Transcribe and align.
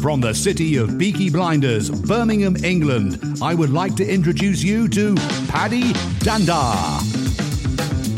From 0.00 0.22
the 0.22 0.32
city 0.32 0.76
of 0.76 0.98
Peaky 0.98 1.28
Blinders, 1.28 1.90
Birmingham, 1.90 2.56
England, 2.64 3.38
I 3.42 3.52
would 3.54 3.68
like 3.68 3.96
to 3.96 4.06
introduce 4.06 4.62
you 4.62 4.88
to 4.88 5.14
Paddy 5.46 5.92
Dhanda. 6.24 6.74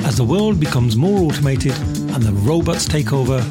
As 0.06 0.16
the 0.16 0.22
world 0.22 0.60
becomes 0.60 0.96
more 0.96 1.18
automated 1.18 1.72
and 1.72 2.22
the 2.22 2.32
robots 2.32 2.86
take 2.86 3.12
over, 3.12 3.44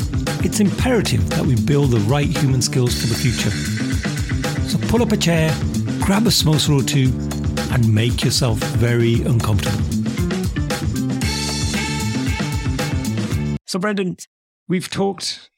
it's 0.46 0.62
imperative 0.62 1.30
that 1.32 1.46
we 1.46 1.56
build 1.56 1.92
the 1.92 2.00
right 2.10 2.26
human 2.26 2.62
skills 2.62 3.00
for 3.02 3.08
the 3.08 3.16
future. 3.16 3.52
So 4.70 4.78
pull 4.88 5.02
up 5.02 5.12
a 5.12 5.18
chair, 5.18 5.50
grab 6.00 6.26
a 6.26 6.30
samosa 6.30 6.80
or 6.80 6.84
two, 6.84 7.12
and 7.74 7.94
make 7.94 8.24
yourself 8.24 8.60
very 8.60 9.22
uncomfortable. 9.24 9.84
So, 13.68 13.78
Brenden, 13.78 14.26
we've 14.70 14.90
talked 14.90 15.51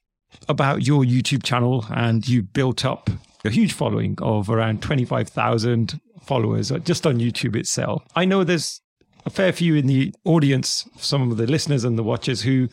about 0.50 0.86
your 0.86 1.04
YouTube 1.04 1.44
channel 1.44 1.86
and 1.94 2.28
you 2.28 2.44
built 2.44 2.86
up 2.86 3.10
a 3.46 3.50
huge 3.50 3.74
following 3.74 4.18
of 4.22 4.50
around 4.50 4.82
25,000 4.82 6.00
followers 6.22 6.72
just 6.84 7.06
on 7.06 7.18
YouTube 7.18 7.56
itself. 7.56 8.04
I 8.16 8.26
know 8.26 8.44
there's 8.44 8.82
a 9.26 9.30
fair 9.30 9.52
few 9.52 9.76
in 9.76 9.88
the 9.88 10.14
audience, 10.26 10.88
some 10.98 11.32
of 11.32 11.38
the 11.38 11.48
listeners 11.48 11.84
and 11.84 11.98
the 11.98 12.04
watchers 12.04 12.42
who 12.42 12.70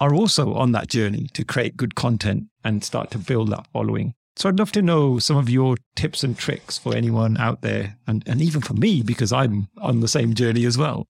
are 0.00 0.14
also 0.14 0.54
on 0.54 0.72
that 0.72 0.88
journey 0.88 1.28
to 1.34 1.44
create 1.44 1.76
good 1.76 1.94
content 1.94 2.44
and 2.62 2.84
start 2.84 3.10
to 3.12 3.18
build 3.18 3.50
that 3.50 3.66
following. 3.72 4.14
So 4.36 4.48
I'd 4.48 4.58
love 4.58 4.72
to 4.72 4.82
know 4.82 5.18
some 5.18 5.36
of 5.36 5.48
your 5.48 5.76
tips 5.94 6.24
and 6.24 6.36
tricks 6.36 6.76
for 6.76 6.94
anyone 6.94 7.36
out 7.36 7.62
there 7.62 7.96
and, 8.06 8.24
and 8.26 8.42
even 8.42 8.60
for 8.60 8.74
me, 8.74 9.02
because 9.02 9.32
I'm 9.32 9.68
on 9.80 10.00
the 10.00 10.08
same 10.08 10.34
journey 10.34 10.64
as 10.64 10.76
well. 10.76 11.06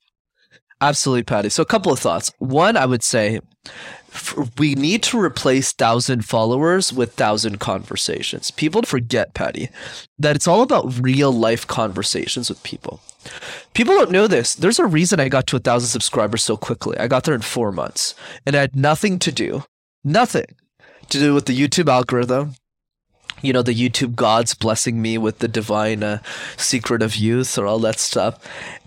Absolutely, 0.80 1.23
Paddy. 1.23 1.48
So, 1.48 1.62
a 1.62 1.66
couple 1.66 1.92
of 1.92 1.98
thoughts. 1.98 2.30
One, 2.38 2.77
I 2.77 2.87
would 2.87 3.02
say 3.02 3.41
we 4.59 4.74
need 4.74 5.02
to 5.05 5.20
replace 5.20 5.73
thousand 5.73 6.24
followers 6.24 6.92
with 6.92 7.14
thousand 7.14 7.59
conversations. 7.59 8.50
People 8.50 8.83
forget, 8.83 9.34
Paddy, 9.34 9.69
that 10.19 10.36
it's 10.36 10.47
all 10.47 10.62
about 10.62 11.00
real 11.00 11.33
life 11.33 11.67
conversations 11.67 12.48
with 12.48 12.62
people. 12.62 13.00
People 13.72 13.95
don't 13.95 14.11
know 14.11 14.27
this. 14.27 14.55
There's 14.55 14.78
a 14.78 14.86
reason 14.86 15.20
I 15.20 15.28
got 15.28 15.47
to 15.48 15.56
a 15.56 15.61
thousand 15.61 15.89
subscribers 15.89 16.45
so 16.45 16.56
quickly. 16.56 16.97
I 16.98 17.08
got 17.08 17.25
there 17.25 17.34
in 17.34 17.41
four 17.41 17.72
months, 17.72 18.14
and 18.47 18.55
I 18.55 18.61
had 18.61 18.77
nothing 18.77 19.19
to 19.20 19.33
do, 19.33 19.64
nothing 20.05 20.47
to 21.08 21.19
do 21.19 21.34
with 21.34 21.47
the 21.47 21.58
YouTube 21.58 21.89
algorithm. 21.89 22.55
You 23.42 23.52
know, 23.52 23.62
the 23.62 23.75
YouTube 23.75 24.14
gods 24.14 24.55
blessing 24.55 25.02
me 25.02 25.19
with 25.19 25.41
the 25.41 25.48
divine 25.48 26.02
uh, 26.02 26.22
secret 26.56 27.02
of 27.02 27.17
youth 27.17 27.58
or 27.58 27.67
all 27.67 27.78
that 27.80 27.98
stuff. 27.98 28.39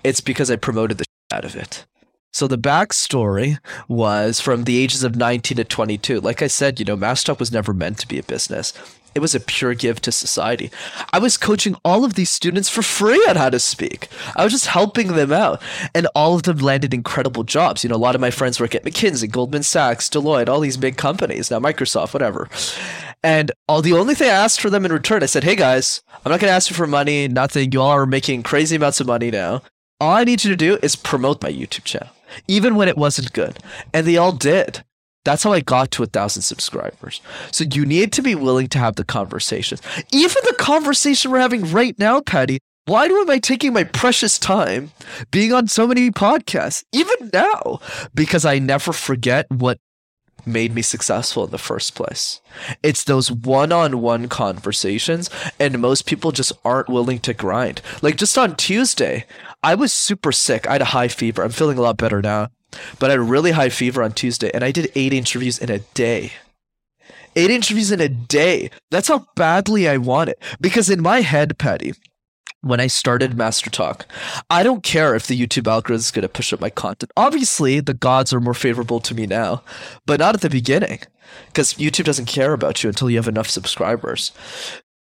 It's 0.03 0.21
because 0.21 0.49
I 0.49 0.55
promoted 0.55 0.97
the 0.97 1.05
out 1.31 1.45
of 1.45 1.56
it. 1.56 1.86
So 2.33 2.47
the 2.47 2.58
backstory 2.58 3.58
was 3.88 4.39
from 4.39 4.66
the 4.66 4.78
ages 4.78 5.03
of 5.03 5.16
19 5.16 5.58
to 5.58 5.64
22. 5.64 6.22
Like 6.22 6.42
I 6.42 6.47
said, 6.47 6.80
you 6.80 6.86
know, 6.86 6.97
Mastertalk 6.97 7.39
was 7.39 7.52
never 7.52 7.73
meant 7.73 7.97
to 8.00 8.08
be 8.08 8.20
a 8.20 8.23
business. 8.23 8.73
It 9.16 9.22
was 9.22 9.33
a 9.33 9.39
pure 9.39 9.73
give 9.73 10.00
to 10.02 10.11
society. 10.11 10.70
I 11.11 11.17
was 11.17 11.38
coaching 11.38 11.75
all 11.83 12.05
of 12.05 12.14
these 12.14 12.30
students 12.30 12.70
for 12.70 12.83
free 12.83 13.25
on 13.28 13.36
how 13.36 13.50
to 13.50 13.59
speak. 13.59 14.09
I 14.36 14.44
was 14.44 14.53
just 14.53 14.67
helping 14.67 15.14
them 15.14 15.33
out. 15.33 15.59
And 15.95 16.05
all 16.14 16.36
of 16.36 16.44
them 16.44 16.59
landed 16.59 16.94
incredible 16.94 17.44
jobs. 17.44 17.83
You 17.83 17.89
know, 17.89 17.95
a 17.95 17.98
lot 17.98 18.14
of 18.14 18.22
my 18.22 18.30
friends 18.30 18.59
work 18.59 18.75
at 18.75 18.83
McKinsey, 18.83 19.31
Goldman 19.31 19.64
Sachs, 19.64 20.08
Deloitte, 20.08 20.50
all 20.50 20.59
these 20.59 20.78
big 20.78 20.98
companies, 20.98 21.50
now 21.50 21.59
Microsoft, 21.59 22.14
whatever. 22.14 22.48
And 23.23 23.52
all 23.67 23.81
the 23.81 23.94
only 23.94 24.14
thing 24.14 24.30
I 24.30 24.33
asked 24.33 24.61
for 24.61 24.70
them 24.70 24.86
in 24.86 24.92
return, 24.92 25.23
I 25.23 25.25
said, 25.25 25.44
hey 25.44 25.55
guys, 25.55 26.03
I'm 26.23 26.31
not 26.31 26.39
going 26.39 26.52
to 26.52 26.55
ask 26.55 26.70
you 26.70 26.75
for 26.75 26.86
money, 26.86 27.28
nothing. 27.28 27.72
You 27.72 27.81
all 27.81 27.89
are 27.89 28.05
making 28.05 28.44
crazy 28.44 28.75
amounts 28.75 29.00
of 29.00 29.08
money 29.08 29.31
now. 29.31 29.64
All 29.99 30.13
I 30.13 30.23
need 30.23 30.43
you 30.43 30.51
to 30.51 30.55
do 30.55 30.77
is 30.83 30.95
promote 30.95 31.41
my 31.41 31.51
YouTube 31.51 31.83
channel 31.83 32.09
even 32.47 32.75
when 32.75 32.87
it 32.87 32.97
wasn't 32.97 33.33
good. 33.33 33.57
And 33.93 34.05
they 34.05 34.17
all 34.17 34.31
did. 34.31 34.83
That's 35.25 35.43
how 35.43 35.51
I 35.51 35.59
got 35.61 35.91
to 35.91 36.03
a 36.03 36.07
thousand 36.07 36.43
subscribers. 36.43 37.21
So 37.51 37.65
you 37.65 37.85
need 37.85 38.13
to 38.13 38.21
be 38.21 38.35
willing 38.35 38.67
to 38.69 38.79
have 38.79 38.95
the 38.95 39.03
conversations. 39.03 39.81
Even 40.11 40.37
the 40.45 40.55
conversation 40.57 41.31
we're 41.31 41.39
having 41.39 41.69
right 41.71 41.97
now, 41.99 42.21
Paddy, 42.21 42.59
Why 42.85 43.05
am 43.07 43.29
I 43.29 43.39
taking 43.39 43.73
my 43.73 43.83
precious 43.83 44.39
time 44.39 44.91
being 45.30 45.52
on 45.52 45.67
so 45.67 45.87
many 45.87 46.09
podcasts? 46.09 46.86
Even 46.93 47.30
now. 47.33 47.80
Because 48.15 48.45
I 48.45 48.59
never 48.59 48.93
forget 48.93 49.45
what 49.52 49.77
made 50.47 50.73
me 50.73 50.81
successful 50.81 51.43
in 51.45 51.52
the 51.52 51.58
first 51.58 51.95
place. 51.95 52.41
It's 52.81 53.03
those 53.03 53.31
one 53.31 53.71
on 53.71 54.02
one 54.02 54.27
conversations, 54.30 55.30
and 55.59 55.80
most 55.80 56.05
people 56.05 56.31
just 56.31 56.53
aren't 56.63 56.89
willing 56.89 57.19
to 57.19 57.33
grind. 57.33 57.81
Like 58.02 58.15
just 58.15 58.37
on 58.37 58.55
Tuesday, 58.55 59.25
I 59.61 59.75
was 59.75 59.93
super 59.93 60.31
sick. 60.31 60.67
I 60.67 60.73
had 60.73 60.81
a 60.81 60.86
high 60.86 61.07
fever. 61.07 61.43
I'm 61.43 61.52
feeling 61.52 61.77
a 61.77 61.81
lot 61.81 61.97
better 61.97 62.21
now. 62.21 62.49
But 62.99 63.09
I 63.09 63.13
had 63.13 63.19
a 63.19 63.23
really 63.23 63.52
high 63.52 63.69
fever 63.69 64.03
on 64.03 64.11
Tuesday, 64.11 64.52
and 64.53 64.63
I 64.63 64.71
did 64.71 64.91
eight 64.95 65.13
interviews 65.13 65.57
in 65.57 65.69
a 65.69 65.80
day. 65.80 66.33
Eight 67.36 67.52
interviews 67.52 67.91
in 67.91 68.02
a 68.02 68.09
day. 68.09 68.71
That's 68.91 69.07
how 69.07 69.27
badly 69.36 69.87
I 69.87 69.97
want 69.97 70.30
it. 70.30 70.41
Because 70.59 70.89
in 70.89 71.02
my 71.02 71.21
head, 71.21 71.57
Paddy, 71.57 71.93
when 72.61 72.79
I 72.79 72.87
started 72.87 73.37
Master 73.37 73.69
Talk. 73.69 74.05
I 74.49 74.63
don't 74.63 74.83
care 74.83 75.15
if 75.15 75.27
the 75.27 75.39
YouTube 75.39 75.67
algorithm 75.67 75.99
is 75.99 76.11
going 76.11 76.23
to 76.23 76.29
push 76.29 76.51
up 76.51 76.61
my 76.61 76.69
content. 76.69 77.11
Obviously, 77.15 77.79
the 77.79 77.93
gods 77.93 78.33
are 78.33 78.39
more 78.39 78.53
favorable 78.53 78.99
to 79.01 79.15
me 79.15 79.25
now, 79.25 79.63
but 80.05 80.19
not 80.19 80.35
at 80.35 80.41
the 80.41 80.49
beginning 80.49 80.99
because 81.47 81.75
YouTube 81.75 82.05
doesn't 82.05 82.25
care 82.25 82.53
about 82.53 82.83
you 82.83 82.89
until 82.89 83.09
you 83.09 83.17
have 83.17 83.27
enough 83.27 83.49
subscribers. 83.49 84.31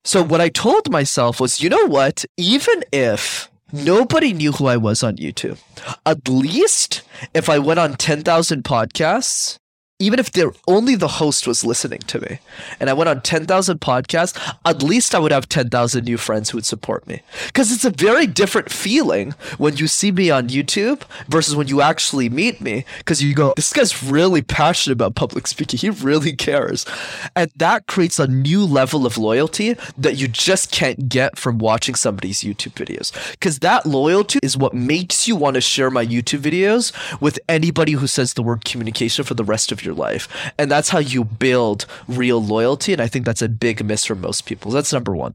So, 0.05 0.23
what 0.23 0.41
I 0.41 0.49
told 0.49 0.91
myself 0.91 1.41
was, 1.41 1.61
you 1.61 1.69
know 1.69 1.87
what? 1.87 2.25
Even 2.37 2.85
if 2.93 3.51
nobody 3.73 4.33
knew 4.33 4.53
who 4.53 4.67
I 4.67 4.77
was 4.77 5.03
on 5.03 5.17
YouTube. 5.17 5.59
At 6.05 6.29
least 6.29 7.03
if 7.35 7.49
I 7.49 7.59
went 7.59 7.81
on 7.81 7.95
10,000 7.95 8.63
podcasts, 8.65 9.59
even 9.99 10.19
if 10.19 10.31
only 10.69 10.95
the 10.95 11.09
host 11.09 11.47
was 11.47 11.65
listening 11.65 12.01
to 12.01 12.21
me 12.21 12.39
and 12.81 12.91
I 12.91 12.93
went 12.93 13.09
on 13.09 13.23
10,000 13.23 13.81
podcasts, 13.81 14.39
at 14.67 14.83
least 14.83 15.15
I 15.15 15.19
would 15.19 15.33
have 15.33 15.49
10,000 15.49 16.05
new 16.05 16.19
friends 16.19 16.51
who 16.51 16.59
would 16.59 16.67
support 16.67 17.07
me. 17.07 17.23
Because 17.47 17.73
it's 17.73 17.85
a 17.87 17.91
very 17.91 18.27
different 18.27 18.71
feeling 18.71 19.33
when 19.57 19.77
you 19.77 19.87
see 19.87 20.13
me 20.13 20.31
on 20.31 20.49
YouTube 20.49 21.03
versus 21.29 21.57
when 21.57 21.69
you 21.69 21.81
actually 21.81 22.29
meet 22.29 22.61
me. 22.61 22.85
Because 22.99 23.23
you 23.23 23.35
go, 23.35 23.55
this 23.57 23.73
guy's 23.73 24.03
really 24.03 24.43
passionate 24.43 24.93
about 24.93 25.15
public 25.15 25.47
speaking. 25.47 25.79
He 25.79 25.89
really 25.89 26.35
cares. 26.35 26.85
And 27.35 27.51
that 27.57 27.87
creates 27.87 28.19
a 28.19 28.27
new 28.27 28.67
level 28.67 29.07
of 29.07 29.17
loyalty 29.17 29.77
that 29.97 30.17
you 30.17 30.29
just 30.29 30.71
can't 30.73 31.09
get 31.09 31.39
from 31.39 31.57
watching 31.57 31.95
somebody's 31.95 32.43
YouTube 32.43 32.75
videos. 32.75 33.13
Because 33.31 33.61
that 33.61 33.87
loyalty 33.87 34.41
is 34.43 34.59
what 34.59 34.75
makes 34.75 35.27
you 35.27 35.37
want 35.37 35.55
to 35.55 35.63
share 35.63 35.91
my 35.91 36.05
YouTube 36.05 36.41
videos 36.41 36.93
with 37.19 37.39
anybody 37.49 37.93
who 37.93 38.07
says 38.07 38.35
the 38.35 38.43
word 38.43 38.67
communication 38.67 39.25
for 39.25 39.33
the 39.33 39.45
rest 39.45 39.73
of 39.73 39.86
your 39.86 39.86
your 39.87 39.95
life. 39.95 40.29
And 40.59 40.71
that's 40.71 40.91
how 40.91 40.99
you 40.99 41.25
build 41.25 41.87
real 42.07 42.43
loyalty. 42.43 42.93
And 42.93 43.01
I 43.01 43.07
think 43.07 43.25
that's 43.25 43.43
a 43.43 43.49
big 43.49 43.85
miss 43.85 44.05
for 44.05 44.15
most 44.15 44.45
people. 44.45 44.71
That's 44.71 44.93
number 44.93 45.17
one 45.17 45.35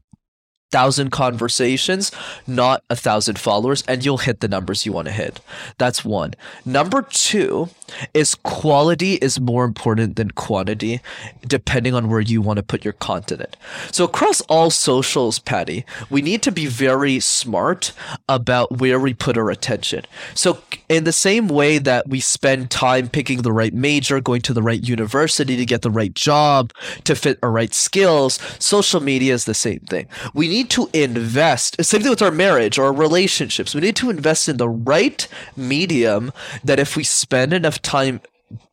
thousand 0.72 1.10
conversations, 1.10 2.10
not 2.46 2.82
a 2.88 2.96
thousand 2.96 3.38
followers, 3.38 3.84
and 3.86 4.04
you'll 4.04 4.16
hit 4.16 4.40
the 4.40 4.48
numbers 4.48 4.86
you 4.86 4.92
want 4.92 5.06
to 5.06 5.12
hit. 5.12 5.38
That's 5.76 6.02
one. 6.02 6.32
Number 6.64 7.02
two 7.02 7.68
is 8.14 8.34
quality 8.34 9.16
is 9.16 9.38
more 9.38 9.64
important 9.64 10.16
than 10.16 10.30
quantity, 10.30 11.00
depending 11.46 11.94
on 11.94 12.08
where 12.08 12.20
you 12.20 12.40
want 12.40 12.56
to 12.56 12.62
put 12.62 12.84
your 12.84 12.94
content. 12.94 13.54
So 13.92 14.04
across 14.04 14.40
all 14.42 14.70
socials, 14.70 15.38
Paddy, 15.38 15.84
we 16.08 16.22
need 16.22 16.42
to 16.42 16.50
be 16.50 16.66
very 16.66 17.20
smart 17.20 17.92
about 18.26 18.78
where 18.78 18.98
we 18.98 19.12
put 19.12 19.36
our 19.36 19.50
attention. 19.50 20.06
So 20.34 20.62
in 20.92 21.04
the 21.04 21.12
same 21.12 21.48
way 21.48 21.78
that 21.78 22.08
we 22.08 22.20
spend 22.20 22.70
time 22.70 23.08
picking 23.08 23.42
the 23.42 23.52
right 23.52 23.72
major, 23.72 24.20
going 24.20 24.42
to 24.42 24.52
the 24.52 24.62
right 24.62 24.82
university 24.82 25.56
to 25.56 25.64
get 25.64 25.80
the 25.80 25.90
right 25.90 26.14
job, 26.14 26.72
to 27.04 27.14
fit 27.14 27.38
our 27.42 27.50
right 27.50 27.72
skills, 27.72 28.38
social 28.58 29.00
media 29.00 29.32
is 29.32 29.46
the 29.46 29.54
same 29.54 29.80
thing. 29.80 30.06
We 30.34 30.48
need 30.48 30.68
to 30.70 30.90
invest. 30.92 31.82
Same 31.82 32.02
thing 32.02 32.10
with 32.10 32.20
our 32.20 32.30
marriage 32.30 32.78
or 32.78 32.84
our 32.84 32.92
relationships. 32.92 33.74
We 33.74 33.80
need 33.80 33.96
to 33.96 34.10
invest 34.10 34.48
in 34.48 34.58
the 34.58 34.68
right 34.68 35.26
medium 35.56 36.30
that 36.62 36.78
if 36.78 36.94
we 36.94 37.04
spend 37.04 37.54
enough 37.54 37.80
time 37.80 38.20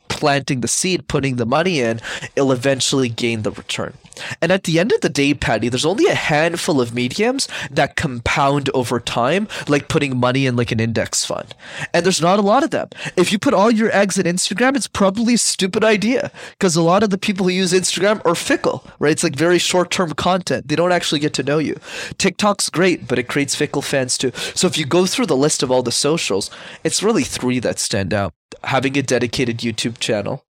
planting 0.09 0.59
the 0.59 0.67
seed, 0.67 1.07
putting 1.07 1.37
the 1.37 1.45
money 1.45 1.79
in, 1.79 2.01
it'll 2.35 2.51
eventually 2.51 3.07
gain 3.07 3.43
the 3.43 3.51
return. 3.51 3.93
And 4.41 4.51
at 4.51 4.63
the 4.63 4.79
end 4.79 4.91
of 4.91 5.01
the 5.01 5.09
day, 5.09 5.33
Paddy, 5.33 5.69
there's 5.69 5.85
only 5.85 6.07
a 6.07 6.15
handful 6.15 6.81
of 6.81 6.93
mediums 6.93 7.47
that 7.71 7.95
compound 7.95 8.69
over 8.73 8.99
time, 8.99 9.47
like 9.67 9.87
putting 9.87 10.17
money 10.17 10.45
in 10.45 10.55
like 10.55 10.71
an 10.71 10.79
index 10.79 11.25
fund. 11.25 11.55
And 11.93 12.05
there's 12.05 12.21
not 12.21 12.39
a 12.39 12.43
lot 12.43 12.63
of 12.63 12.71
them. 12.71 12.89
If 13.15 13.31
you 13.31 13.39
put 13.39 13.53
all 13.53 13.71
your 13.71 13.95
eggs 13.95 14.17
in 14.17 14.25
Instagram, 14.25 14.75
it's 14.75 14.87
probably 14.87 15.35
a 15.35 15.37
stupid 15.37 15.83
idea 15.83 16.31
because 16.51 16.75
a 16.75 16.81
lot 16.81 17.03
of 17.03 17.09
the 17.09 17.17
people 17.17 17.45
who 17.45 17.51
use 17.51 17.73
Instagram 17.73 18.25
are 18.25 18.35
fickle, 18.35 18.85
right? 18.99 19.11
It's 19.11 19.23
like 19.23 19.35
very 19.35 19.59
short 19.59 19.91
term 19.91 20.13
content. 20.13 20.67
They 20.67 20.75
don't 20.75 20.91
actually 20.91 21.19
get 21.19 21.33
to 21.35 21.43
know 21.43 21.57
you. 21.57 21.79
TikTok's 22.17 22.69
great, 22.69 23.07
but 23.07 23.19
it 23.19 23.27
creates 23.27 23.55
fickle 23.55 23.81
fans 23.81 24.17
too. 24.17 24.31
So 24.55 24.67
if 24.67 24.77
you 24.77 24.85
go 24.85 25.05
through 25.05 25.27
the 25.27 25.37
list 25.37 25.63
of 25.63 25.71
all 25.71 25.83
the 25.83 25.91
socials, 25.91 26.49
it's 26.83 27.03
really 27.03 27.23
three 27.23 27.59
that 27.59 27.79
stand 27.79 28.13
out 28.13 28.33
having 28.63 28.97
a 28.97 29.01
dedicated 29.01 29.59
YouTube 29.59 29.99
channel 29.99 30.43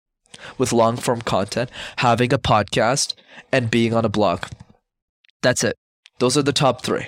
with 0.57 0.73
long 0.73 0.97
form 0.97 1.21
content, 1.21 1.69
having 1.97 2.33
a 2.33 2.37
podcast, 2.39 3.13
and 3.51 3.71
being 3.71 3.93
on 3.93 4.05
a 4.05 4.09
blog. 4.09 4.45
That's 5.41 5.63
it. 5.63 5.75
Those 6.19 6.37
are 6.37 6.43
the 6.43 6.51
top 6.53 6.81
three. 6.83 7.07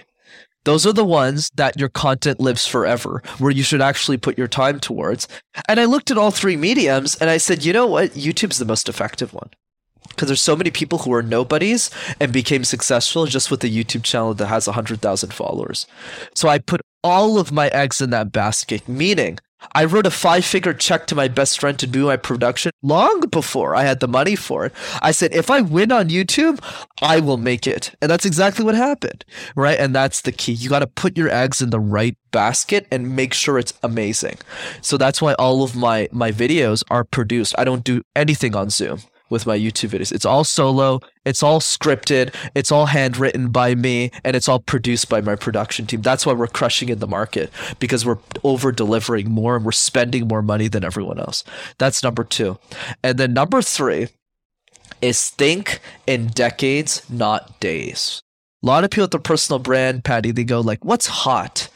Those 0.63 0.86
are 0.86 0.94
the 0.94 1.04
ones 1.04 1.50
that 1.56 1.80
your 1.80 1.89
content 1.89 2.39
lives 2.39 2.68
forever, 2.68 3.24
where 3.39 3.51
you 3.51 3.63
should 3.63 3.81
actually 3.81 4.18
put 4.18 4.38
your 4.38 4.48
time 4.48 4.80
towards. 4.80 5.28
And 5.68 5.80
I 5.80 5.86
looked 5.86 6.12
at 6.12 6.19
all 6.19 6.30
three 6.31 6.56
mediums 6.56 7.16
and 7.16 7.30
I 7.31 7.38
said, 7.38 7.66
you 7.66 7.74
know 7.74 7.88
what? 7.88 8.12
YouTube's 8.12 8.60
the 8.60 8.66
most 8.66 8.88
effective 8.88 9.33
one. 9.33 9.50
because 10.10 10.28
there's 10.28 10.42
so 10.42 10.56
many 10.56 10.72
people 10.72 11.00
who 11.00 11.13
are 11.13 11.24
nobodies 11.24 11.89
and 12.19 12.31
became 12.33 12.63
successful 12.63 13.25
just 13.25 13.50
with 13.50 13.63
a 13.63 13.68
YouTube 13.69 14.04
channel 14.04 14.33
that 14.33 14.48
has 14.48 14.68
100,000 14.68 15.33
followers. 15.33 15.88
So 16.36 16.50
I 16.50 16.60
put 16.60 16.81
all 17.04 17.39
of 17.39 17.51
my 17.51 17.68
eggs 17.69 18.01
in 18.01 18.10
that 18.12 18.31
basket, 18.31 18.88
meaning 18.88 19.39
I 19.73 19.85
wrote 19.85 20.05
a 20.05 20.11
five 20.11 20.45
figure 20.45 20.73
check 20.73 21.07
to 21.07 21.15
my 21.15 21.27
best 21.27 21.59
friend 21.59 21.77
to 21.79 21.87
do 21.87 22.05
my 22.05 22.17
production 22.17 22.71
long 22.81 23.21
before 23.29 23.75
I 23.75 23.83
had 23.83 23.99
the 23.99 24.07
money 24.07 24.35
for 24.35 24.65
it. 24.65 24.73
I 25.01 25.11
said, 25.11 25.33
if 25.33 25.49
I 25.49 25.61
win 25.61 25.91
on 25.91 26.09
YouTube, 26.09 26.59
I 27.01 27.19
will 27.19 27.37
make 27.37 27.67
it. 27.67 27.95
And 28.01 28.09
that's 28.09 28.25
exactly 28.25 28.65
what 28.65 28.75
happened, 28.75 29.25
right? 29.55 29.79
And 29.79 29.95
that's 29.95 30.21
the 30.21 30.31
key. 30.31 30.53
You 30.53 30.69
got 30.69 30.79
to 30.79 30.87
put 30.87 31.17
your 31.17 31.29
eggs 31.29 31.61
in 31.61 31.69
the 31.69 31.79
right 31.79 32.17
basket 32.31 32.87
and 32.91 33.15
make 33.15 33.33
sure 33.33 33.57
it's 33.57 33.73
amazing. 33.83 34.37
So 34.81 34.97
that's 34.97 35.21
why 35.21 35.33
all 35.33 35.63
of 35.63 35.75
my, 35.75 36.09
my 36.11 36.31
videos 36.31 36.83
are 36.89 37.03
produced. 37.03 37.55
I 37.57 37.63
don't 37.63 37.83
do 37.83 38.03
anything 38.15 38.55
on 38.55 38.69
Zoom 38.69 39.01
with 39.31 39.48
my 39.48 39.57
YouTube 39.57 39.89
videos. 39.89 40.12
It's 40.12 40.25
all 40.25 40.44
solo, 40.44 41.00
it's 41.25 41.42
all 41.42 41.60
scripted, 41.60 42.36
it's 42.54 42.72
all 42.72 42.88
handwritten 42.88 43.50
by 43.50 43.74
me, 43.74 44.12
and 44.24 44.36
it's 44.36 44.48
all 44.48 44.60
produced 44.60 45.10
by 45.10 45.22
my 45.22 45.36
production 45.36 45.88
team. 45.88 46.01
That's 46.01 46.25
why 46.25 46.33
we're 46.33 46.48
crushing 46.48 46.89
in 46.89 47.00
the 47.00 47.07
market 47.07 47.50
because 47.80 48.06
we're 48.06 48.19
over 48.44 48.72
delivering 48.72 49.31
more 49.31 49.56
and 49.56 49.66
we're 49.66 49.72
spending 49.72 50.28
more 50.28 50.44
money 50.44 50.68
than 50.68 50.83
everyone 50.83 51.19
else. 51.19 51.44
That's 51.80 52.04
number 52.04 52.24
two. 52.24 52.60
And 53.01 53.18
then 53.18 53.33
number 53.33 53.62
three 53.62 54.10
is 55.01 55.30
think 55.30 55.80
in 56.06 56.28
decades, 56.28 57.10
not 57.10 57.60
days. 57.60 58.22
A 58.63 58.68
lot 58.68 58.83
of 58.83 58.92
people 58.92 59.06
at 59.06 59.12
the 59.12 59.19
personal 59.19 59.57
brand, 59.57 60.04
Paddy, 60.04 60.31
they 60.31 60.44
go 60.44 60.62
like, 60.62 60.86
what's 60.86 61.07
hot? 61.07 61.69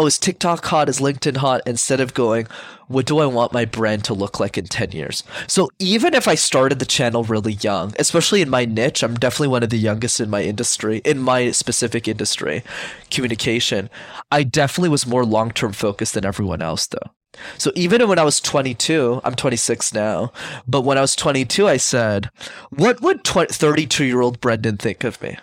Oh, 0.00 0.06
is 0.06 0.18
TikTok 0.18 0.64
hot? 0.64 0.88
Is 0.88 0.98
LinkedIn 0.98 1.36
hot? 1.36 1.60
Instead 1.66 2.00
of 2.00 2.14
going, 2.14 2.46
what 2.88 3.04
do 3.04 3.18
I 3.18 3.26
want 3.26 3.52
my 3.52 3.66
brand 3.66 4.02
to 4.04 4.14
look 4.14 4.40
like 4.40 4.56
in 4.56 4.64
10 4.64 4.92
years? 4.92 5.22
So 5.46 5.68
even 5.78 6.14
if 6.14 6.26
I 6.26 6.36
started 6.36 6.78
the 6.78 6.86
channel 6.86 7.22
really 7.22 7.52
young, 7.52 7.92
especially 7.98 8.40
in 8.40 8.48
my 8.48 8.64
niche, 8.64 9.02
I'm 9.02 9.16
definitely 9.16 9.48
one 9.48 9.62
of 9.62 9.68
the 9.68 9.76
youngest 9.76 10.18
in 10.18 10.30
my 10.30 10.42
industry, 10.42 11.02
in 11.04 11.18
my 11.18 11.50
specific 11.50 12.08
industry, 12.08 12.62
communication. 13.10 13.90
I 14.32 14.42
definitely 14.42 14.88
was 14.88 15.06
more 15.06 15.26
long 15.26 15.50
term 15.50 15.74
focused 15.74 16.14
than 16.14 16.24
everyone 16.24 16.62
else, 16.62 16.86
though. 16.86 17.10
So 17.58 17.70
even 17.74 18.08
when 18.08 18.18
I 18.18 18.24
was 18.24 18.40
22, 18.40 19.20
I'm 19.22 19.34
26 19.34 19.92
now, 19.92 20.32
but 20.66 20.80
when 20.80 20.96
I 20.96 21.02
was 21.02 21.14
22, 21.14 21.68
I 21.68 21.76
said, 21.76 22.30
what 22.70 23.02
would 23.02 23.22
32 23.22 24.04
year 24.06 24.22
old 24.22 24.40
Brenden 24.40 24.78
think 24.78 25.04
of 25.04 25.20
me? 25.20 25.36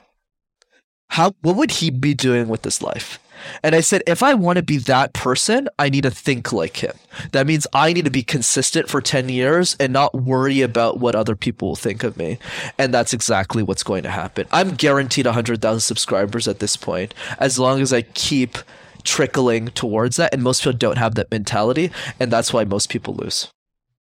How, 1.10 1.36
what 1.44 1.58
would 1.58 1.74
he 1.74 1.92
be 1.92 2.16
doing 2.16 2.48
with 2.48 2.64
his 2.64 2.82
life? 2.82 3.20
And 3.64 3.76
I 3.76 3.82
said, 3.82 4.04
if 4.08 4.24
I 4.24 4.34
want 4.34 4.58
to 4.58 4.64
be 4.64 4.78
that 4.78 5.14
person, 5.14 5.68
I 5.80 5.90
need 5.90 6.04
to 6.04 6.12
think 6.12 6.52
like 6.52 6.78
him. 6.78 6.94
That 7.32 7.48
means 7.48 7.68
I 7.74 7.94
need 7.94 8.06
to 8.06 8.12
be 8.12 8.24
consistent 8.24 8.90
for 8.90 9.02
10 9.02 9.30
years 9.30 9.76
and 9.80 9.94
not 9.94 10.14
worry 10.14 10.62
about 10.62 11.00
what 11.00 11.16
other 11.16 11.36
people 11.36 11.70
will 11.70 11.76
think 11.76 12.04
of 12.04 12.18
me. 12.18 12.40
And 12.78 12.94
that's 12.94 13.14
exactly 13.14 13.64
what's 13.64 13.84
going 13.84 14.04
to 14.04 14.10
happen. 14.10 14.48
I'm 14.52 14.76
guaranteed 14.76 15.26
100,000 15.26 15.80
subscribers 15.80 16.48
at 16.48 16.60
this 16.60 16.78
point, 16.78 17.14
as 17.40 17.60
long 17.60 17.82
as 17.82 17.94
I 17.94 18.02
keep 18.02 18.58
trickling 19.04 19.68
towards 19.70 20.18
that. 20.18 20.34
And 20.34 20.44
most 20.44 20.62
people 20.62 20.78
don't 20.78 20.98
have 20.98 21.16
that 21.16 21.32
mentality. 21.32 21.92
And 22.20 22.32
that's 22.32 22.54
why 22.54 22.66
most 22.66 22.90
people 22.90 23.16
lose. 23.16 23.50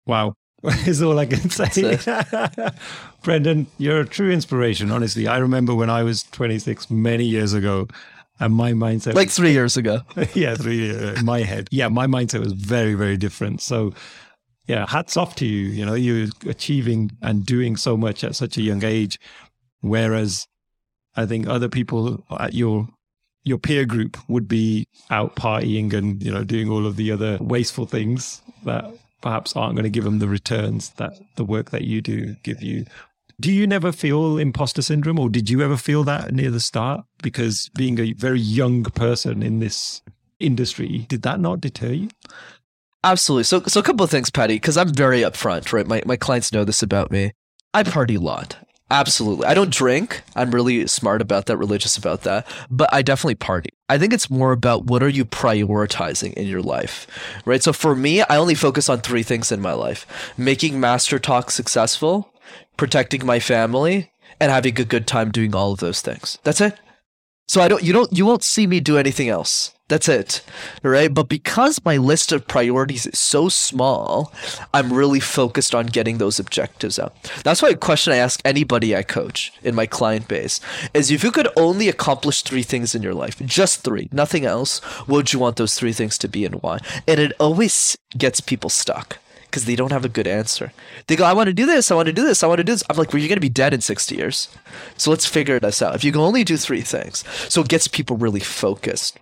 Wow. 0.06 0.34
is 0.86 1.02
all 1.02 1.18
I 1.18 1.26
can 1.26 1.50
say. 1.50 1.66
Brenden, 3.24 3.66
you're 3.78 4.02
a 4.02 4.06
true 4.06 4.32
inspiration, 4.32 4.92
honestly. 4.92 5.28
I 5.28 5.38
remember 5.38 5.74
when 5.74 5.90
I 5.90 6.04
was 6.04 6.24
26 6.24 6.92
many 6.92 7.26
years 7.26 7.54
ago, 7.54 7.88
and 8.42 8.54
my 8.54 8.74
mindset 8.74 9.14
like 9.14 9.30
three 9.30 9.52
years 9.52 9.78
ago. 9.78 10.02
Yeah 10.34 10.56
three 10.56 10.78
years 10.78 11.20
in 11.20 11.26
my 11.26 11.42
head. 11.42 11.68
Yeah 11.72 11.88
my 11.88 12.08
mindset 12.08 12.40
was 12.42 12.54
very 12.54 12.96
very 12.96 13.18
different. 13.18 13.62
So 13.62 13.94
yeah 14.68 14.86
hats 14.88 15.16
off 15.16 15.36
to 15.36 15.46
you. 15.46 15.68
You 15.68 15.86
know 15.86 15.94
you're 15.94 16.28
achieving 16.48 17.12
and 17.22 17.46
doing 17.46 17.78
so 17.78 17.96
much 17.96 18.24
at 18.24 18.36
such 18.36 18.58
a 18.58 18.62
young 18.62 18.84
age. 18.84 19.20
Whereas 19.82 20.48
i 21.16 21.26
think 21.26 21.48
other 21.48 21.68
people 21.68 22.24
at 22.40 22.54
your 22.54 22.88
your 23.44 23.58
peer 23.58 23.86
group 23.86 24.18
would 24.30 24.48
be 24.48 24.88
out 25.10 25.36
partying 25.36 25.94
and 25.94 26.24
you 26.24 26.32
know 26.32 26.44
doing 26.44 26.70
all 26.70 26.86
of 26.86 26.96
the 26.96 27.12
other 27.12 27.38
wasteful 27.42 27.86
things 27.86 28.42
that 28.64 28.86
perhaps 29.22 29.56
aren't 29.56 29.76
going 29.76 29.84
to 29.84 29.90
give 29.90 30.04
them 30.04 30.20
the 30.20 30.28
returns 30.28 30.92
that 30.92 31.14
the 31.36 31.44
work 31.44 31.72
that 31.72 31.84
you 31.84 32.02
do 32.02 32.36
give 32.44 32.62
you 32.62 32.86
do 33.42 33.52
you 33.52 33.68
never 33.68 33.92
feel 33.92 34.38
imposter 34.38 34.82
syndrome, 34.82 35.20
or 35.20 35.30
did 35.30 35.50
you 35.50 35.62
ever 35.62 35.76
feel 35.76 36.04
that 36.06 36.34
near 36.34 36.52
the 36.52 36.60
start? 36.60 37.04
Because 37.22 37.70
being 37.76 38.00
a 38.00 38.14
very 38.14 38.40
young 38.40 38.84
person 38.84 39.44
in 39.44 39.60
this 39.60 40.02
industry, 40.40 41.06
did 41.10 41.24
that 41.24 41.40
not 41.40 41.60
deter 41.60 41.92
you? 41.92 42.10
Absolutely. 43.04 43.44
So, 43.44 43.62
so 43.64 43.80
a 43.80 43.84
couple 43.84 44.04
of 44.04 44.12
things, 44.12 44.30
Paddy, 44.30 44.56
because 44.56 44.78
I'm 44.78 44.94
very 44.94 45.22
upfront, 45.22 45.74
right? 45.74 45.88
My 45.88 46.04
my 46.06 46.16
clients 46.16 46.54
know 46.54 46.64
this 46.64 46.84
about 46.84 47.12
me. 47.12 47.34
I 47.74 47.84
party 47.84 48.16
a 48.16 48.20
lot. 48.20 48.58
Absolutely. 48.92 49.46
I 49.46 49.54
don't 49.54 49.72
drink. 49.72 50.22
I'm 50.36 50.52
really 50.52 50.86
smart 50.86 51.22
about 51.22 51.46
that, 51.46 51.56
religious 51.56 51.96
about 51.96 52.24
that, 52.24 52.46
but 52.70 52.94
I 52.94 53.02
definitely 53.02 53.36
party. 53.36 53.70
I 53.88 53.98
think 53.98 54.12
it's 54.12 54.30
more 54.30 54.52
about 54.52 54.86
what 54.86 55.02
are 55.02 55.10
you 55.10 55.24
prioritizing 55.24 56.34
in 56.34 56.46
your 56.46 56.62
life, 56.62 57.08
right? 57.46 57.64
So 57.64 57.72
for 57.72 57.96
me, 57.96 58.22
I 58.22 58.36
only 58.36 58.54
focus 58.54 58.90
on 58.90 59.00
three 59.00 59.24
things 59.24 59.50
in 59.50 59.62
my 59.62 59.72
life 59.72 60.06
making 60.38 60.80
Master 60.80 61.20
Talk 61.20 61.52
successful, 61.52 62.31
protecting 62.78 63.26
my 63.26 63.40
family, 63.40 64.12
and 64.40 64.52
having 64.52 64.80
a 64.80 64.86
good 64.86 65.06
time 65.06 65.32
doing 65.32 65.54
all 65.54 65.72
of 65.72 65.80
those 65.80 66.02
things. 66.02 66.40
That's 66.44 66.62
it. 66.62 66.80
So 67.48 67.60
I 67.60 67.68
don't 67.68 67.84
you 67.84 67.92
don't 67.92 68.12
you 68.14 68.26
won't 68.26 68.44
see 68.44 68.66
me 68.66 68.80
do 68.80 68.98
anything 68.98 69.28
else. 69.28 69.74
That's 69.90 70.08
it. 70.08 70.42
Right? 70.84 71.14
But 71.14 71.28
because 71.28 71.84
my 71.84 71.98
list 71.98 72.32
of 72.32 72.48
priorities 72.48 73.06
is 73.06 73.20
so 73.20 73.50
small, 73.50 74.32
I'm 74.74 74.94
really 74.94 75.20
focused 75.20 75.76
on 75.76 75.88
getting 75.88 76.18
those 76.18 76.40
objectives 76.40 76.98
out. 76.98 77.14
That's 77.44 77.62
why 77.62 77.70
a 77.72 77.76
question 77.76 78.14
I 78.14 78.18
ask 78.18 78.40
anybody 78.46 78.96
I 78.96 79.04
coach 79.04 79.52
in 79.64 79.76
my 79.76 79.86
client 79.86 80.30
base 80.30 80.62
is 80.94 81.12
if 81.12 81.26
you 81.26 81.32
could 81.32 81.50
only 81.58 81.90
accomplish 81.90 82.42
three 82.42 82.64
things 82.64 82.96
in 82.96 83.02
your 83.02 83.14
life, 83.14 83.38
just 83.46 83.82
three, 83.82 84.08
nothing 84.14 84.46
else, 84.46 84.80
what 85.06 85.18
would 85.18 85.34
you 85.34 85.40
want 85.40 85.58
those 85.58 85.76
three 85.76 85.92
things 85.92 86.18
to 86.20 86.30
be 86.30 86.46
and 86.46 86.64
why? 86.64 86.80
And 87.06 87.20
it 87.20 87.34
always 87.38 87.98
gets 88.18 88.40
people 88.40 88.70
stuck 88.70 89.20
because 89.52 89.66
they 89.66 89.76
don't 89.76 89.92
have 89.92 90.06
a 90.06 90.10
good 90.10 90.28
answer. 90.28 90.72
They 91.08 91.16
go, 91.16 91.26
I 91.26 91.34
want 91.34 91.48
to 91.48 91.54
do 91.54 91.66
this, 91.66 91.92
I 91.92 91.96
want 91.96 92.08
to 92.08 92.14
do 92.14 92.24
this, 92.24 92.42
I 92.42 92.48
want 92.48 92.60
to 92.60 92.64
do 92.64 92.72
this. 92.72 92.84
I'm 92.90 92.98
like, 92.98 93.12
well, 93.12 93.20
you're 93.20 93.28
going 93.28 93.36
to 93.36 93.42
be 93.42 93.50
dead 93.50 93.74
in 93.74 93.82
60 93.82 94.16
years. 94.16 94.50
So 94.98 95.12
let's 95.12 95.26
figure 95.26 95.60
this 95.60 95.82
out. 95.82 95.94
If 95.94 96.04
you 96.04 96.12
can 96.12 96.22
only 96.22 96.44
do 96.44 96.58
three 96.58 96.82
things. 96.82 97.24
So 97.50 97.62
it 97.62 97.68
gets 97.68 97.88
people 97.88 98.18
really 98.18 98.40
focused. 98.40 99.20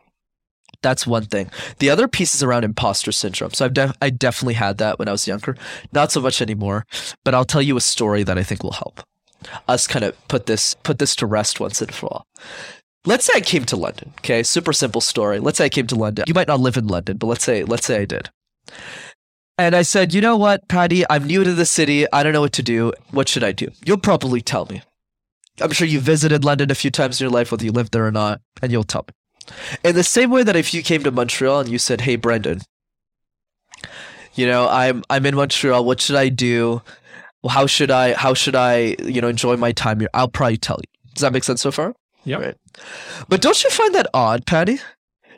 That's 0.81 1.05
one 1.05 1.25
thing. 1.25 1.49
The 1.79 1.89
other 1.89 2.07
piece 2.07 2.33
is 2.33 2.43
around 2.43 2.63
imposter 2.63 3.11
syndrome. 3.11 3.51
So 3.51 3.65
I've 3.65 3.73
def- 3.73 3.97
I 4.01 4.09
definitely 4.09 4.53
had 4.53 4.77
that 4.77 4.97
when 4.97 5.09
I 5.09 5.11
was 5.11 5.27
younger. 5.27 5.57
Not 5.91 6.11
so 6.11 6.21
much 6.21 6.41
anymore, 6.41 6.85
but 7.25 7.35
I'll 7.35 7.43
tell 7.43 7.61
you 7.61 7.75
a 7.75 7.81
story 7.81 8.23
that 8.23 8.37
I 8.37 8.43
think 8.43 8.63
will 8.63 8.71
help 8.71 9.03
us 9.68 9.87
kind 9.87 10.04
of 10.06 10.27
put 10.27 10.45
this 10.45 10.75
put 10.83 10.99
this 10.99 11.15
to 11.18 11.25
rest 11.25 11.59
once 11.59 11.81
and 11.81 11.94
for 11.94 12.07
all. 12.07 12.27
Let's 13.06 13.25
say 13.25 13.33
I 13.35 13.42
came 13.42 13.65
to 13.65 13.77
London. 13.77 14.13
Okay, 14.19 14.44
super 14.44 14.73
simple 14.73 15.01
story. 15.01 15.39
Let's 15.39 15.57
say 15.57 15.65
I 15.65 15.69
came 15.69 15.87
to 15.87 15.95
London. 15.95 16.25
You 16.27 16.33
might 16.33 16.47
not 16.47 16.59
live 16.59 16.77
in 16.77 16.87
London, 16.87 17.18
but 17.18 17.27
let's 17.27 17.44
say 17.44 17.63
let's 17.63 17.85
say 17.85 18.01
I 18.01 18.06
did. 18.06 18.30
And 19.59 19.75
I 19.75 19.81
said, 19.81 20.13
you 20.13 20.21
know 20.21 20.37
what, 20.37 20.69
Paddy, 20.69 21.04
I'm 21.09 21.28
new 21.28 21.44
to 21.44 21.54
the 21.54 21.66
city. 21.66 22.09
I 22.13 22.23
don't 22.23 22.31
know 22.31 22.39
what 22.39 22.54
to 22.54 22.63
do. 22.63 22.94
What 23.11 23.28
should 23.28 23.44
I 23.44 23.51
do? 23.51 23.68
You'll 23.85 23.97
probably 23.97 24.39
tell 24.39 24.66
me. 24.68 24.81
I'm 25.59 25.71
sure 25.71 25.85
you 25.85 25.99
visited 25.99 26.45
London 26.45 26.71
a 26.71 26.75
few 26.75 26.89
times 26.89 27.19
in 27.19 27.25
your 27.25 27.31
life, 27.31 27.51
whether 27.51 27.66
you 27.66 27.73
lived 27.73 27.92
there 27.92 28.07
or 28.07 28.11
not, 28.11 28.39
and 28.61 28.71
you'll 28.71 28.85
tell 28.85 29.06
me. 29.06 29.13
In 29.83 29.95
the 29.95 30.04
same 30.06 30.30
way 30.30 30.44
that 30.44 30.56
if 30.56 30.73
you 30.73 30.81
came 30.81 31.04
to 31.04 31.11
Montreal 31.11 31.59
and 31.59 31.68
you 31.68 31.78
said, 31.78 31.99
hey, 31.99 32.18
Brenden, 32.18 32.63
you 34.33 34.47
know, 34.47 34.69
I'm 34.69 35.04
I'm 35.09 35.25
in 35.25 35.35
Montreal. 35.35 35.83
What 35.83 35.99
should 35.99 36.16
I 36.16 36.30
do? 36.30 36.81
How 37.49 37.66
should 37.66 37.92
I 37.92 38.13
how 38.13 38.33
should 38.33 38.56
I 38.56 38.95
you 39.04 39.19
know 39.19 39.28
enjoy 39.28 39.57
my 39.57 39.73
time 39.73 39.99
here? 39.99 40.09
I'll 40.13 40.30
probably 40.30 40.56
tell 40.56 40.78
you. 40.78 41.13
Does 41.16 41.21
that 41.23 41.33
make 41.33 41.44
sense 41.44 41.61
so 41.61 41.71
far? 41.71 41.94
Yeah. 42.23 42.37
Right. 42.37 42.56
But 43.28 43.42
don't 43.42 43.61
you 43.61 43.69
find 43.71 43.94
that 43.95 44.07
odd, 44.13 44.45
Paddy? 44.45 44.80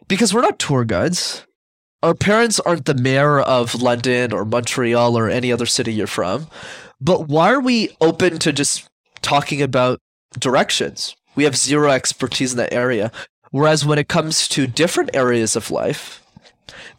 Because 0.07 0.31
we're 0.31 0.41
not 0.41 0.59
tour 0.59 0.85
guides 0.85 1.47
our 2.03 2.15
parents 2.15 2.59
aren't 2.59 2.85
the 2.85 2.95
mayor 2.95 3.39
of 3.39 3.81
London 3.81 4.33
or 4.33 4.45
Montreal 4.45 5.17
or 5.17 5.29
any 5.29 5.51
other 5.51 5.65
city 5.65 5.93
you're 5.93 6.07
from. 6.07 6.47
But 6.99 7.27
why 7.27 7.51
are 7.51 7.59
we 7.59 7.95
open 8.01 8.39
to 8.39 8.51
just 8.51 8.87
talking 9.21 9.61
about 9.61 9.99
directions? 10.37 11.15
We 11.35 11.43
have 11.43 11.55
zero 11.55 11.91
expertise 11.91 12.51
in 12.51 12.57
that 12.57 12.73
area. 12.73 13.11
Whereas 13.51 13.85
when 13.85 13.99
it 13.99 14.07
comes 14.07 14.47
to 14.49 14.65
different 14.65 15.11
areas 15.13 15.55
of 15.55 15.71
life, 15.71 16.23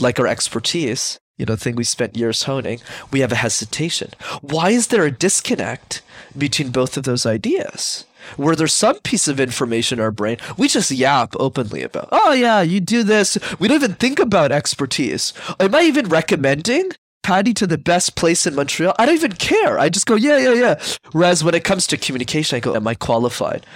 like 0.00 0.20
our 0.20 0.26
expertise, 0.26 1.18
you 1.38 1.46
know, 1.46 1.56
thing 1.56 1.76
we 1.76 1.84
spent 1.84 2.16
years 2.16 2.44
honing, 2.44 2.80
we 3.10 3.20
have 3.20 3.32
a 3.32 3.36
hesitation. 3.36 4.10
Why 4.40 4.70
is 4.70 4.88
there 4.88 5.04
a 5.04 5.10
disconnect 5.10 6.02
between 6.36 6.70
both 6.70 6.96
of 6.96 7.04
those 7.04 7.26
ideas? 7.26 8.04
where 8.36 8.54
there's 8.54 8.74
some 8.74 8.98
piece 9.00 9.28
of 9.28 9.40
information 9.40 9.98
in 9.98 10.02
our 10.02 10.10
brain 10.10 10.36
we 10.56 10.68
just 10.68 10.90
yap 10.90 11.34
openly 11.38 11.82
about. 11.82 12.08
Oh 12.12 12.32
yeah, 12.32 12.60
you 12.62 12.80
do 12.80 13.02
this. 13.02 13.36
We 13.58 13.68
don't 13.68 13.82
even 13.82 13.94
think 13.94 14.18
about 14.18 14.52
expertise. 14.52 15.32
Am 15.58 15.74
I 15.74 15.82
even 15.82 16.08
recommending 16.08 16.92
Paddy 17.22 17.54
to 17.54 17.66
the 17.66 17.78
best 17.78 18.16
place 18.16 18.46
in 18.46 18.54
Montreal? 18.54 18.94
I 18.98 19.06
don't 19.06 19.14
even 19.14 19.32
care. 19.32 19.78
I 19.78 19.88
just 19.88 20.06
go, 20.06 20.14
yeah, 20.14 20.38
yeah, 20.38 20.52
yeah. 20.54 20.82
Whereas 21.12 21.44
when 21.44 21.54
it 21.54 21.64
comes 21.64 21.86
to 21.88 21.96
communication, 21.96 22.56
I 22.56 22.60
go, 22.60 22.74
am 22.74 22.86
I 22.86 22.94
qualified? 22.94 23.66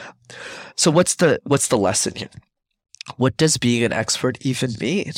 So 0.76 0.90
what's 0.90 1.16
the 1.16 1.40
what's 1.44 1.68
the 1.68 1.78
lesson 1.78 2.14
here? 2.16 2.30
What 3.16 3.36
does 3.36 3.56
being 3.56 3.84
an 3.84 3.92
expert 3.92 4.38
even 4.44 4.72
mean? 4.80 5.12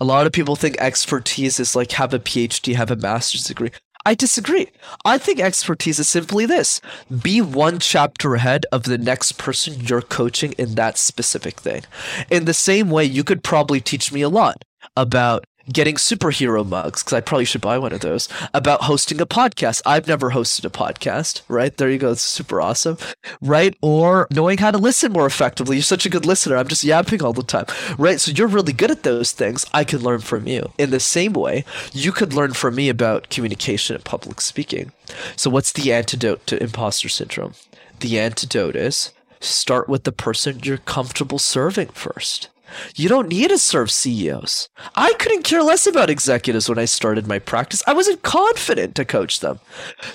A 0.00 0.04
lot 0.04 0.26
of 0.26 0.32
people 0.32 0.56
think 0.56 0.76
expertise 0.78 1.58
is 1.58 1.74
like 1.74 1.92
have 1.92 2.14
a 2.14 2.18
PhD, 2.18 2.74
have 2.74 2.90
a 2.90 2.96
master's 2.96 3.44
degree. 3.44 3.70
I 4.06 4.14
disagree. 4.14 4.68
I 5.04 5.18
think 5.18 5.40
expertise 5.40 5.98
is 5.98 6.08
simply 6.08 6.46
this 6.46 6.80
be 7.22 7.40
one 7.40 7.80
chapter 7.80 8.36
ahead 8.36 8.64
of 8.70 8.84
the 8.84 8.98
next 8.98 9.32
person 9.32 9.80
you're 9.80 10.00
coaching 10.00 10.52
in 10.52 10.76
that 10.76 10.96
specific 10.96 11.58
thing. 11.58 11.82
In 12.30 12.44
the 12.44 12.54
same 12.54 12.88
way, 12.88 13.04
you 13.04 13.24
could 13.24 13.42
probably 13.42 13.80
teach 13.80 14.12
me 14.12 14.22
a 14.22 14.28
lot 14.28 14.64
about 14.96 15.44
getting 15.72 15.96
superhero 15.96 16.66
mugs 16.66 17.02
because 17.02 17.12
I 17.12 17.20
probably 17.20 17.44
should 17.44 17.60
buy 17.60 17.78
one 17.78 17.92
of 17.92 18.00
those. 18.00 18.28
About 18.54 18.82
hosting 18.82 19.20
a 19.20 19.26
podcast. 19.26 19.82
I've 19.84 20.06
never 20.06 20.30
hosted 20.30 20.64
a 20.64 20.70
podcast, 20.70 21.42
right? 21.48 21.76
There 21.76 21.90
you 21.90 21.98
go. 21.98 22.12
It's 22.12 22.22
super 22.22 22.60
awesome, 22.60 22.98
right? 23.40 23.76
Or 23.80 24.28
knowing 24.30 24.58
how 24.58 24.70
to 24.70 24.78
listen 24.78 25.12
more 25.12 25.26
effectively. 25.26 25.76
You're 25.76 25.82
such 25.82 26.06
a 26.06 26.10
good 26.10 26.26
listener. 26.26 26.56
I'm 26.56 26.68
just 26.68 26.84
yapping 26.84 27.22
all 27.22 27.32
the 27.32 27.42
time, 27.42 27.66
right? 27.98 28.20
So 28.20 28.32
you're 28.32 28.46
really 28.46 28.72
good 28.72 28.90
at 28.90 29.02
those 29.02 29.32
things. 29.32 29.66
I 29.72 29.84
can 29.84 30.00
learn 30.00 30.20
from 30.20 30.46
you. 30.46 30.72
In 30.78 30.90
the 30.90 31.00
same 31.00 31.32
way, 31.32 31.64
you 31.92 32.12
could 32.12 32.32
learn 32.32 32.52
from 32.52 32.74
me 32.74 32.88
about 32.88 33.30
communication 33.30 33.96
and 33.96 34.04
public 34.04 34.40
speaking. 34.40 34.92
So 35.36 35.50
what's 35.50 35.72
the 35.72 35.92
antidote 35.92 36.46
to 36.48 36.62
imposter 36.62 37.08
syndrome? 37.08 37.54
The 38.00 38.18
antidote 38.18 38.76
is 38.76 39.12
start 39.40 39.88
with 39.88 40.04
the 40.04 40.12
person 40.12 40.60
you're 40.62 40.78
comfortable 40.78 41.38
serving 41.38 41.88
first. 41.88 42.48
You 42.94 43.08
don't 43.08 43.28
need 43.28 43.50
to 43.50 43.58
serve 43.58 43.90
CEOs. 43.90 44.68
I 44.94 45.12
couldn't 45.14 45.42
care 45.44 45.62
less 45.62 45.86
about 45.86 46.10
executives 46.10 46.68
when 46.68 46.78
I 46.78 46.84
started 46.84 47.26
my 47.26 47.38
practice. 47.38 47.82
I 47.86 47.92
wasn't 47.92 48.22
confident 48.22 48.94
to 48.96 49.04
coach 49.04 49.40
them. 49.40 49.60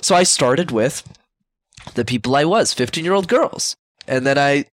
So 0.02 0.16
I 0.16 0.24
started 0.24 0.72
with 0.72 1.04
the 1.96 2.06
people 2.06 2.36
I 2.36 2.46
was, 2.46 2.74
15 2.74 3.04
year 3.04 3.14
old 3.14 3.28
girls. 3.28 3.76
And 4.08 4.26
then 4.26 4.38
I 4.38 4.66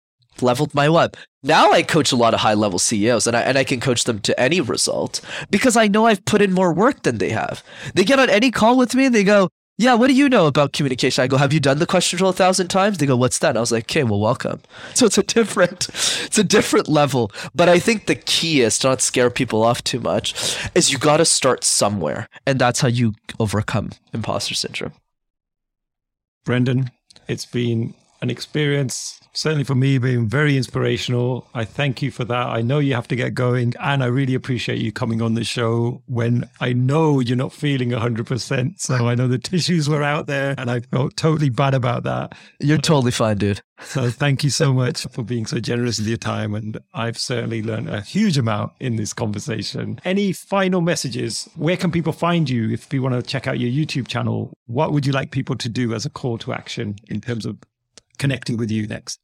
leveled 0.42 0.75
my 0.75 0.88
web. 0.88 1.16
Now 1.42 1.70
I 1.70 1.82
coach 1.82 2.12
a 2.12 2.16
lot 2.16 2.35
of 2.35 2.40
high 2.40 2.54
level 2.54 2.78
CEOs 2.78 3.26
and 3.26 3.37
I, 3.37 3.42
and 3.42 3.56
I 3.56 3.64
can 3.64 3.80
coach 3.80 4.04
them 4.04 4.20
to 4.20 4.38
any 4.40 4.61
result 4.61 5.20
because 5.50 5.76
I 5.76 5.88
know 5.88 6.06
I've 6.06 6.25
put 6.25 6.42
in 6.42 6.52
more 6.52 6.73
work 6.73 7.02
than 7.02 7.18
they 7.18 7.30
have. 7.30 7.62
They 7.94 8.04
get 8.04 8.18
on 8.18 8.30
any 8.30 8.50
call 8.50 8.76
with 8.76 8.94
me 8.94 9.06
and 9.06 9.14
they 9.14 9.25
go, 9.25 9.49
yeah, 9.80 9.94
what 9.94 10.08
do 10.08 10.12
you 10.12 10.28
know 10.28 10.49
about 10.49 10.73
communication? 10.73 11.23
I 11.23 11.28
go, 11.28 11.37
have 11.37 11.52
you 11.52 11.61
done 11.61 11.78
the 11.78 11.87
question 11.87 12.16
drill 12.16 12.30
a 12.30 12.32
thousand 12.32 12.66
times? 12.66 12.99
They 12.99 13.06
go, 13.06 13.16
what's 13.16 13.38
that? 13.38 13.56
I 13.56 13.61
was 13.61 13.70
like, 13.70 13.85
okay, 13.85 14.02
well, 14.02 14.20
welcome. 14.20 14.61
So 14.94 15.06
it's 15.06 15.18
a 15.18 15.23
different, 15.23 15.88
it's 15.88 16.38
a 16.38 16.42
different 16.42 16.88
level. 16.88 17.30
But 17.54 17.68
I 17.68 17.78
think 17.78 18.06
the 18.06 18.16
key 18.16 18.62
is 18.62 18.76
to 18.80 18.88
not 18.88 19.00
scare 19.00 19.30
people 19.30 19.62
off 19.62 19.85
too 19.85 20.00
much 20.00 20.58
is 20.75 20.90
you 20.90 20.99
got 20.99 21.18
to 21.18 21.25
start 21.25 21.62
somewhere. 21.62 22.28
And 22.44 22.58
that's 22.58 22.80
how 22.80 22.88
you 22.88 23.14
overcome 23.38 23.90
imposter 24.12 24.54
syndrome. 24.54 24.92
Brenden, 26.44 26.90
it's 27.28 27.47
been 27.47 27.94
an 28.20 28.30
experience 28.30 29.17
certainly 29.32 29.64
for 29.64 29.75
me 29.75 29.99
being 29.99 30.28
very 30.28 30.56
inspirational. 30.56 31.47
I 31.54 31.64
thank 31.64 32.02
you 32.02 32.11
for 32.11 32.25
that. 32.25 32.47
I 32.47 32.62
know 32.62 32.78
you 32.78 32.94
have 32.94 33.08
to 33.08 33.16
get 33.16 33.35
going 33.35 33.75
and 33.80 34.02
I 34.02 34.06
really 34.06 34.35
appreciate 34.35 34.78
you 34.78 34.92
coming 34.92 35.23
on 35.23 35.35
the 35.35 35.44
show 35.44 36.02
when 36.06 36.49
I 36.61 36.73
know 36.73 37.20
you're 37.20 37.37
not 37.37 37.52
feeling 37.52 37.90
100%. 37.90 38.80
So 38.80 39.08
I 39.08 39.14
know 39.14 39.28
the 39.28 39.38
tissues 39.38 39.88
were 39.88 40.02
out 40.02 40.26
there 40.26 40.54
and 40.58 40.70
I 40.70 40.80
felt 40.80 41.16
totally 41.16 41.50
bad 41.50 41.75
about 41.75 42.02
that. 42.04 42.35
You're 42.61 42.78
totally 42.78 43.12
fine, 43.12 43.38
dude. 43.38 43.61
So 43.80 44.11
thank 44.11 44.42
you 44.42 44.50
so 44.50 44.73
much 44.73 45.06
for 45.12 45.23
being 45.23 45.47
so 45.47 45.61
generous 45.61 45.99
with 45.99 46.08
your 46.08 46.16
time. 46.16 46.54
And 46.54 46.78
I've 46.94 47.16
certainly 47.18 47.62
learned 47.62 47.88
a 47.88 48.00
huge 48.00 48.37
amount 48.37 48.73
in 48.80 48.97
this 48.97 49.12
conversation. 49.12 50.00
Any 50.04 50.32
final 50.32 50.80
messages? 50.80 51.49
Where 51.54 51.76
can 51.76 51.92
people 51.92 52.12
find 52.12 52.50
you 52.50 52.70
if 52.70 52.88
people 52.88 53.08
want 53.08 53.25
to 53.25 53.30
check 53.30 53.47
out 53.47 53.61
your 53.61 53.70
YouTube 53.70 54.08
channel? 54.08 54.52
What 54.66 54.92
would 54.92 55.06
you 55.06 55.12
like 55.12 55.30
people 55.30 55.56
to 55.56 55.68
do 55.68 55.94
as 55.94 56.04
a 56.04 56.11
call 56.11 56.38
to 56.38 56.52
action 56.52 56.97
in 57.08 57.20
terms 57.20 57.47
of 57.47 57.58
connecting 58.18 58.56
with 58.56 58.70
you 58.70 58.87
next? 58.87 59.18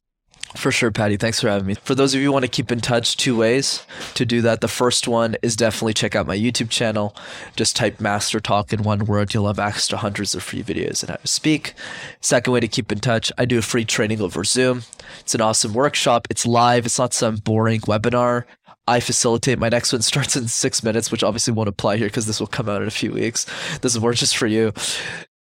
For 0.55 0.71
sure, 0.71 0.91
Paddy. 0.91 1.17
Thanks 1.17 1.41
for 1.41 1.49
having 1.49 1.65
me. 1.65 1.73
For 1.73 1.95
those 1.95 2.13
of 2.13 2.21
you 2.21 2.27
who 2.27 2.31
want 2.31 2.45
to 2.45 2.51
keep 2.51 2.71
in 2.71 2.79
touch, 2.79 3.17
two 3.17 3.35
ways 3.35 3.85
to 4.13 4.25
do 4.25 4.41
that. 4.41 4.61
The 4.61 4.69
first 4.69 5.07
one 5.07 5.35
is 5.41 5.55
definitely 5.55 5.93
check 5.93 6.15
out 6.15 6.27
my 6.27 6.37
YouTube 6.37 6.69
channel. 6.69 7.15
Just 7.57 7.75
type 7.75 7.99
Master 7.99 8.39
Talk 8.39 8.71
in 8.71 8.83
one 8.83 9.05
word. 9.05 9.33
You'll 9.33 9.47
have 9.47 9.59
access 9.59 9.87
to 9.89 9.97
hundreds 9.97 10.33
of 10.33 10.43
free 10.43 10.63
videos 10.63 11.01
and 11.01 11.09
how 11.09 11.17
to 11.17 11.27
speak. 11.27 11.73
Second 12.21 12.53
way 12.53 12.61
to 12.61 12.67
keep 12.67 12.91
in 12.91 12.99
touch, 12.99 13.31
I 13.37 13.45
do 13.45 13.57
a 13.57 13.61
free 13.61 13.83
training 13.83 14.21
over 14.21 14.43
Zoom. 14.43 14.83
It's 15.19 15.35
an 15.35 15.41
awesome 15.41 15.73
workshop. 15.73 16.27
It's 16.29 16.45
live. 16.45 16.85
It's 16.85 16.99
not 16.99 17.13
some 17.13 17.37
boring 17.37 17.81
webinar. 17.81 18.45
I 18.87 18.99
facilitate. 18.99 19.59
My 19.59 19.69
next 19.69 19.91
one 19.91 20.03
starts 20.03 20.35
in 20.37 20.47
six 20.47 20.83
minutes, 20.83 21.11
which 21.11 21.23
obviously 21.23 21.53
won't 21.53 21.69
apply 21.69 21.97
here 21.97 22.07
because 22.07 22.27
this 22.27 22.39
will 22.39 22.47
come 22.47 22.69
out 22.69 22.81
in 22.81 22.87
a 22.87 22.91
few 22.91 23.11
weeks. 23.11 23.45
This 23.81 23.95
is 23.95 23.99
more 23.99 24.13
just 24.13 24.37
for 24.37 24.47
you. 24.47 24.71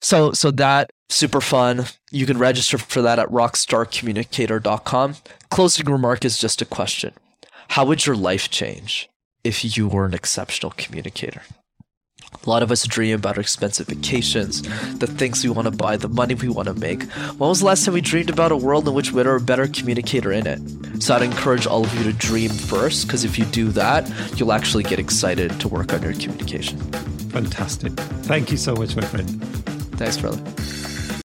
So 0.02 0.32
so 0.34 0.52
that 0.52 0.90
super 1.10 1.42
fun. 1.42 1.86
You 2.10 2.26
can 2.26 2.38
register 2.38 2.78
for 2.78 3.02
that 3.02 3.20
at 3.20 3.30
rockstarcommunicator.com. 3.30 5.16
Closing 5.50 5.86
remark 5.92 6.26
is 6.26 6.38
just 6.38 6.62
a 6.62 6.66
question. 6.66 7.14
How 7.70 7.86
would 7.86 8.06
your 8.06 8.16
life 8.16 8.50
change 8.50 9.10
if 9.44 9.78
you 9.78 9.88
were 9.88 10.06
an 10.06 10.14
exceptional 10.14 10.74
communicator? 10.78 11.42
A 12.46 12.50
lot 12.50 12.64
of 12.64 12.72
us 12.72 12.88
dream 12.88 13.16
about 13.16 13.38
expensive 13.38 13.88
vacations, 13.88 14.62
the 14.98 15.06
things 15.06 15.44
we 15.44 15.50
want 15.50 15.66
to 15.66 15.72
buy, 15.72 15.98
the 15.98 16.08
money 16.08 16.34
we 16.34 16.48
want 16.48 16.70
to 16.70 16.74
make. 16.74 17.04
When 17.04 17.50
was 17.50 17.60
the 17.60 17.66
last 17.66 17.84
time 17.84 17.94
we 17.94 18.02
dreamed 18.02 18.30
about 18.30 18.54
a 18.54 18.58
world 18.58 18.88
in 18.88 18.94
which 18.94 19.12
we're 19.12 19.36
a 19.36 19.42
better 19.42 19.68
communicator 19.68 20.32
in 20.32 20.48
it? 20.48 21.04
So 21.04 21.14
I'd 21.14 21.24
encourage 21.24 21.68
all 21.68 21.84
of 21.84 21.94
you 21.94 22.04
to 22.04 22.14
dream 22.14 22.50
first, 22.50 23.06
because 23.06 23.26
if 23.26 23.38
you 23.38 23.44
do 23.46 23.70
that, 23.72 24.10
you'll 24.38 24.54
actually 24.54 24.84
get 24.84 24.98
excited 24.98 25.60
to 25.60 25.68
work 25.68 25.94
on 25.94 26.02
your 26.02 26.14
communication. 26.14 26.80
Fantastic. 27.32 27.92
Thank 28.24 28.50
you 28.50 28.58
so 28.58 28.76
much, 28.76 28.96
my 28.96 29.04
friend. 29.04 29.30
Thanks, 30.02 30.18
brother. 30.18 30.81